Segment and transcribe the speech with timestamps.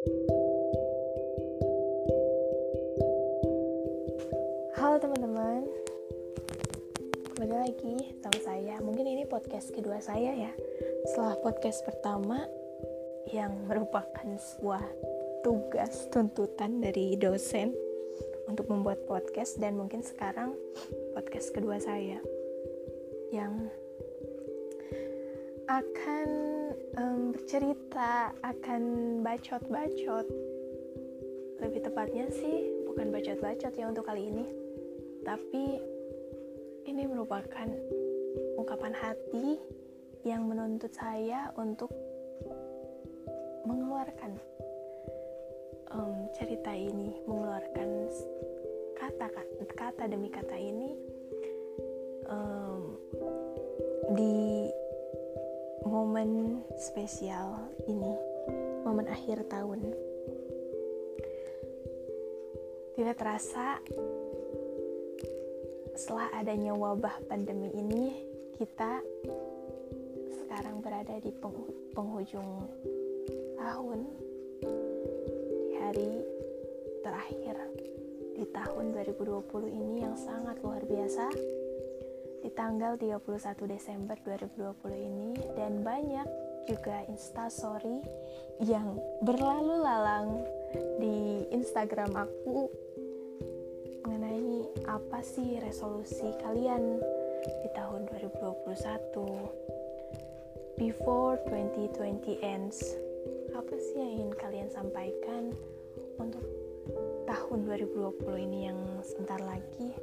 [0.00, 0.16] Halo
[4.96, 5.68] teman-teman.
[7.28, 8.80] Kembali lagi sama saya.
[8.80, 10.56] Mungkin ini podcast kedua saya ya.
[11.04, 12.48] Setelah podcast pertama
[13.28, 14.80] Yang merupakan sebuah
[15.44, 17.76] tugas tuntutan dari dosen
[18.48, 20.56] Untuk membuat podcast Dan mungkin sekarang
[21.12, 22.24] podcast kedua saya
[23.28, 23.68] Yang
[25.68, 26.59] akan
[27.00, 28.82] um, bercerita Akan
[29.24, 30.26] bacot-bacot.
[31.60, 34.46] Lebih tepatnya sih bukan bacot-bacot ya untuk kali ini.
[35.24, 35.64] Tapi
[36.88, 37.68] ini merupakan
[38.56, 39.60] ungkapan hati
[40.24, 41.92] yang menuntut saya untuk
[43.64, 44.36] mengeluarkan
[45.92, 48.08] um, cerita ini mengeluarkan
[48.96, 49.26] kata
[49.76, 50.96] kata demi kata ini
[52.28, 52.96] um,
[54.16, 54.49] di
[56.10, 58.18] momen spesial ini
[58.82, 59.94] momen akhir tahun.
[62.98, 63.78] Tidak terasa
[65.94, 68.26] setelah adanya wabah pandemi ini
[68.58, 68.98] kita
[70.34, 71.30] sekarang berada di
[71.94, 72.66] penghujung
[73.54, 74.02] tahun
[74.66, 76.26] di hari
[77.06, 77.54] terakhir
[78.34, 79.46] di tahun 2020
[79.78, 81.30] ini yang sangat luar biasa
[82.40, 83.20] di tanggal 31
[83.68, 86.28] Desember 2020 ini dan banyak
[86.68, 88.00] juga instastory
[88.64, 90.44] yang berlalu lalang
[91.00, 92.68] di Instagram aku
[94.90, 96.98] apa sih resolusi kalian
[97.62, 102.98] di tahun 2021 before 2020 ends
[103.54, 105.54] apa sih yang ingin kalian sampaikan
[106.18, 106.42] untuk
[107.22, 108.18] tahun 2020
[108.50, 109.94] ini yang sebentar lagi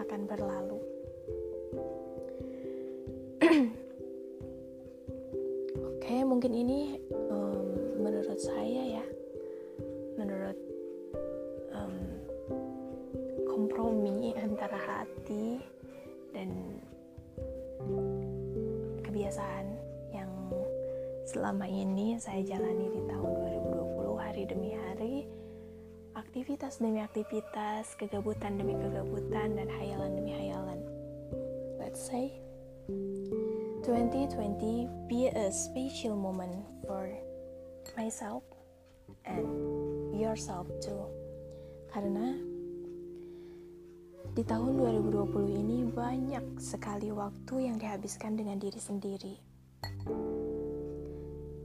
[0.00, 0.80] akan berlalu
[5.90, 6.98] oke mungkin ini
[7.30, 7.66] um,
[8.02, 9.04] menurut saya ya
[13.70, 15.60] kompromi antara hati
[16.32, 16.48] dan
[19.06, 19.66] kebiasaan
[20.10, 20.32] yang
[21.28, 23.30] selama ini saya jalani di tahun
[23.68, 25.16] 2020 hari demi hari
[26.18, 30.80] aktivitas demi aktivitas kegabutan demi kegabutan dan hayalan demi hayalan.
[31.78, 32.36] Let's say
[33.80, 37.08] 2020 be a special moment for
[37.96, 38.44] myself
[39.24, 39.48] and
[40.12, 41.08] yourself too
[41.88, 42.36] karena
[44.30, 49.34] di tahun 2020 ini banyak sekali waktu yang dihabiskan dengan diri sendiri.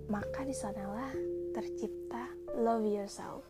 [0.10, 1.14] Maka di sanalah
[1.54, 2.26] tercipta
[2.58, 3.46] love yourself.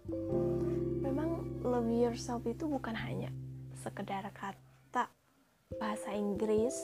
[0.99, 3.31] Memang love yourself itu bukan hanya
[3.79, 5.07] sekedar kata
[5.79, 6.75] bahasa Inggris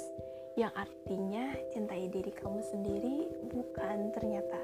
[0.60, 3.18] yang artinya cintai diri kamu sendiri,
[3.56, 4.60] bukan ternyata.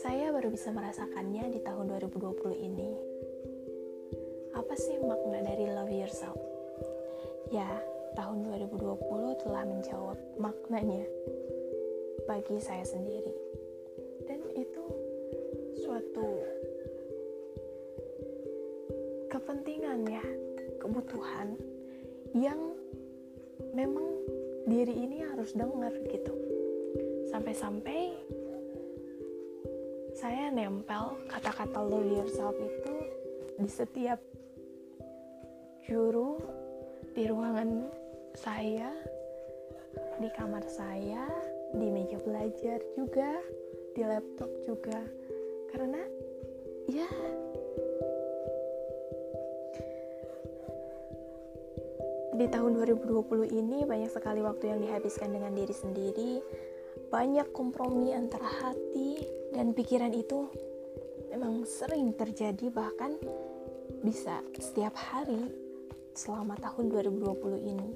[0.00, 2.90] Saya baru bisa merasakannya di tahun 2020 ini.
[4.56, 6.40] Apa sih makna dari love yourself?
[7.52, 7.68] Ya,
[8.16, 11.04] tahun 2020 telah menjawab maknanya
[12.24, 13.34] bagi saya sendiri.
[14.24, 14.84] Dan itu
[15.84, 16.28] suatu
[19.28, 20.24] kepentingan ya,
[20.80, 21.60] kebutuhan
[22.32, 22.72] yang
[23.76, 24.24] memang
[24.64, 26.34] diri ini harus dengar gitu.
[27.28, 28.16] Sampai-sampai
[30.14, 32.94] saya nempel kata-kata love yourself itu
[33.58, 34.20] di setiap
[35.84, 36.40] juru
[37.14, 37.86] di ruangan
[38.34, 38.90] saya,
[40.18, 41.28] di kamar saya,
[41.70, 43.38] di meja belajar juga,
[43.94, 45.00] di laptop juga.
[45.70, 46.02] Karena
[46.90, 47.06] ya
[52.34, 56.32] di tahun 2020 ini banyak sekali waktu yang dihabiskan dengan diri sendiri.
[57.06, 59.22] Banyak kompromi antara hati
[59.54, 60.50] dan pikiran itu
[61.30, 63.14] memang sering terjadi bahkan
[64.02, 65.46] bisa setiap hari
[66.18, 67.90] selama tahun 2020 ini.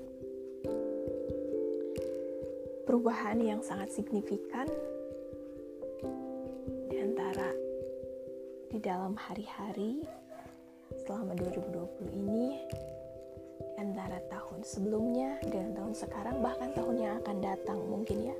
[2.86, 4.70] Perubahan yang sangat signifikan
[6.88, 7.50] di antara
[8.70, 10.06] di dalam hari-hari
[11.02, 12.46] selama 2020 ini
[13.78, 18.36] antara tahun sebelumnya dengan tahun sekarang bahkan tahun yang akan datang mungkin ya.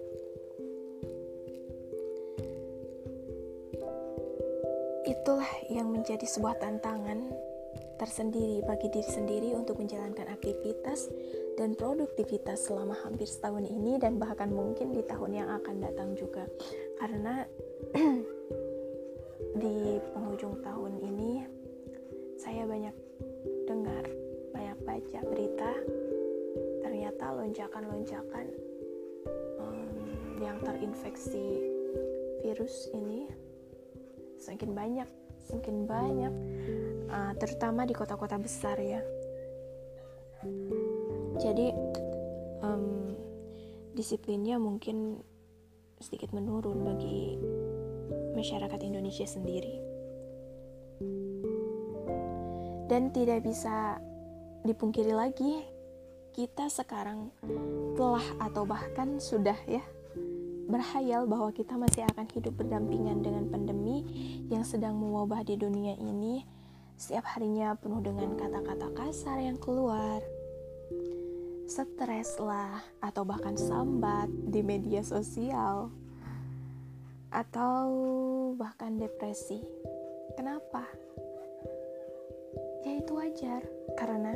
[5.08, 7.32] Itulah yang menjadi sebuah tantangan
[7.98, 11.10] tersendiri bagi diri sendiri untuk menjalankan aktivitas
[11.58, 16.46] dan produktivitas selama hampir setahun ini dan bahkan mungkin di tahun yang akan datang juga
[17.02, 17.42] karena
[19.62, 21.42] di penghujung tahun ini
[22.38, 23.07] saya banyak
[24.88, 25.72] baca berita
[26.80, 28.46] ternyata lonjakan-lonjakan
[29.60, 31.68] um, yang terinfeksi
[32.40, 33.28] virus ini
[34.40, 35.08] semakin banyak
[35.44, 36.34] semakin banyak
[37.12, 39.00] uh, terutama di kota-kota besar ya.
[41.38, 41.72] Jadi
[42.64, 43.12] um,
[43.96, 45.20] disiplinnya mungkin
[45.98, 47.36] sedikit menurun bagi
[48.36, 49.82] masyarakat Indonesia sendiri.
[52.88, 54.00] Dan tidak bisa
[54.68, 55.64] dipungkiri lagi
[56.36, 57.32] kita sekarang
[57.96, 59.80] telah atau bahkan sudah ya
[60.68, 64.04] berhayal bahwa kita masih akan hidup berdampingan dengan pandemi
[64.52, 66.44] yang sedang mewabah di dunia ini.
[67.00, 70.20] Setiap harinya penuh dengan kata-kata kasar yang keluar.
[71.64, 75.88] Stres lah atau bahkan sambat di media sosial.
[77.32, 77.88] Atau
[78.60, 79.64] bahkan depresi.
[80.36, 80.84] Kenapa?
[82.88, 83.62] ya itu wajar
[84.00, 84.32] karena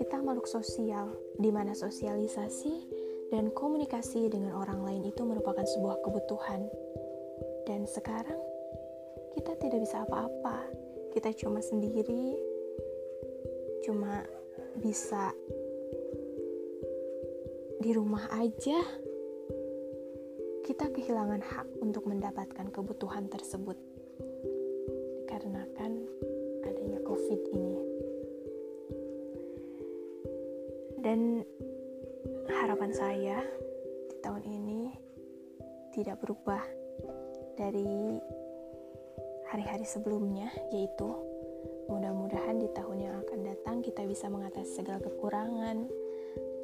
[0.00, 2.88] kita makhluk sosial, di mana sosialisasi
[3.28, 6.64] dan komunikasi dengan orang lain itu merupakan sebuah kebutuhan.
[7.68, 8.40] Dan sekarang
[9.36, 10.64] kita tidak bisa apa-apa.
[11.12, 12.32] Kita cuma sendiri,
[13.84, 14.24] cuma
[14.80, 15.36] bisa
[17.84, 18.80] di rumah aja.
[20.64, 23.76] Kita kehilangan hak untuk mendapatkan kebutuhan tersebut
[25.28, 26.08] dikarenakan
[26.64, 27.79] adanya COVID ini.
[31.00, 31.40] Dan
[32.44, 33.40] harapan saya
[34.12, 34.92] di tahun ini
[35.96, 36.60] tidak berubah
[37.56, 38.20] dari
[39.48, 41.08] hari-hari sebelumnya, yaitu
[41.88, 45.88] mudah-mudahan di tahun yang akan datang kita bisa mengatasi segala kekurangan,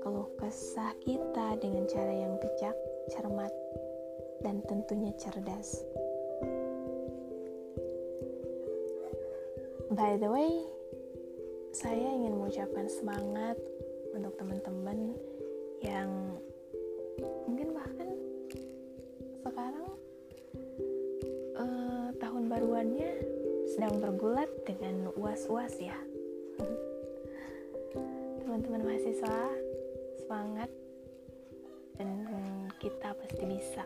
[0.05, 2.77] keluh kesah kita dengan cara yang bijak,
[3.09, 3.51] cermat,
[4.45, 5.81] dan tentunya cerdas.
[9.91, 10.61] By the way,
[11.73, 13.57] saya ingin mengucapkan semangat
[14.17, 15.13] untuk teman-teman
[15.85, 16.09] yang
[17.45, 18.09] mungkin bahkan
[19.45, 19.89] sekarang
[21.61, 23.13] uh, tahun baruannya
[23.69, 26.01] sedang bergulat dengan uas-uas ya.
[28.41, 29.39] Teman-teman mahasiswa
[30.25, 30.73] semangat
[32.01, 32.09] dan
[32.81, 33.85] kita pasti bisa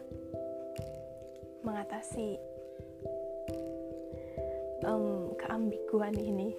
[1.66, 2.38] mengatasi
[4.86, 6.54] um, keambiguan ini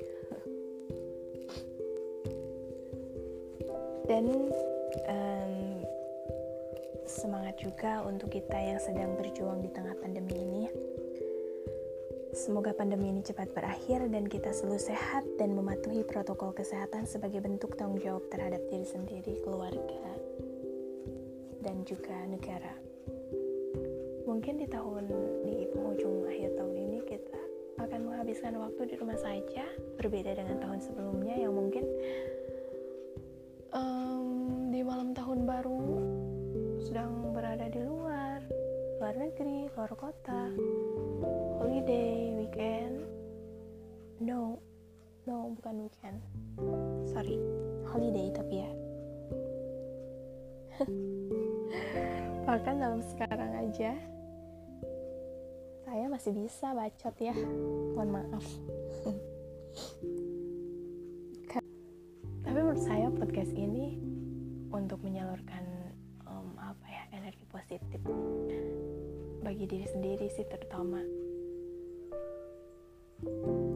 [4.12, 4.28] dan
[5.08, 5.56] um,
[7.08, 10.66] semangat juga untuk kita yang sedang berjuang di tengah pandemi ini.
[12.36, 17.80] Semoga pandemi ini cepat berakhir dan kita selalu sehat dan mematuhi protokol kesehatan sebagai bentuk
[17.80, 20.08] tanggung jawab terhadap diri sendiri, keluarga,
[21.64, 22.76] dan juga negara.
[24.28, 25.08] Mungkin di tahun
[25.48, 27.40] di penghujung akhir tahun ini kita
[27.80, 29.64] akan menghabiskan waktu di rumah saja,
[29.96, 31.84] berbeda dengan tahun sebelumnya yang mungkin
[39.32, 40.52] negeri, luar kota,
[41.56, 43.00] holiday, weekend.
[44.20, 44.60] No,
[45.24, 46.20] no bukan weekend.
[47.08, 47.40] Sorry,
[47.88, 48.72] holiday tapi ya.
[52.52, 53.96] Bahkan dalam sekarang aja,
[55.88, 57.32] saya masih bisa bacot ya.
[57.96, 58.44] Mohon maaf.
[62.44, 63.96] tapi menurut saya podcast ini
[64.76, 65.64] untuk menyalurkan
[66.60, 68.04] apa ya energi positif
[69.42, 71.02] bagi diri sendiri sih terutama.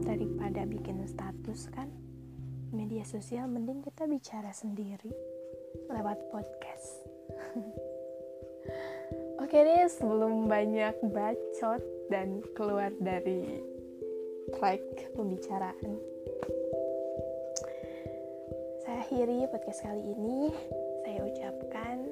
[0.02, 1.90] Daripada bikin status kan
[2.74, 5.10] media sosial mending kita bicara sendiri
[5.90, 7.06] lewat podcast.
[9.42, 13.62] Oke deh sebelum banyak bacot dan keluar dari
[14.58, 14.82] track
[15.14, 16.16] pembicaraan
[19.06, 20.50] akhiri podcast kali ini,
[21.06, 22.10] saya ucapkan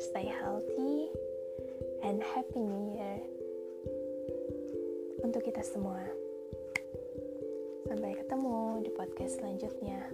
[0.00, 1.12] stay healthy
[2.12, 3.24] and happy new year
[5.24, 5.96] untuk kita semua.
[7.88, 10.12] Sampai ketemu di podcast selanjutnya.